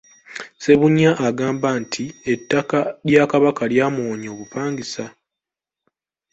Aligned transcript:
Ssebunya 0.57 1.11
agamba 1.27 1.69
nti 1.81 2.03
ettaka 2.33 2.79
lya 3.07 3.23
Kabaka 3.31 3.63
lyamuwonya 3.71 4.27
obupangisa. 4.33 5.05